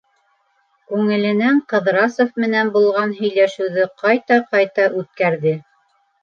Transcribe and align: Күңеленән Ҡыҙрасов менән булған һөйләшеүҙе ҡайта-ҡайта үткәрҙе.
Күңеленән 0.93 1.59
Ҡыҙрасов 1.73 2.31
менән 2.45 2.71
булған 2.77 3.13
һөйләшеүҙе 3.19 3.87
ҡайта-ҡайта 4.05 4.89
үткәрҙе. 5.03 5.55